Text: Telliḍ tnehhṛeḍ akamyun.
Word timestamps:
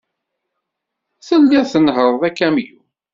Telliḍ 1.27 1.63
tnehhṛeḍ 1.71 2.21
akamyun. 2.29 2.85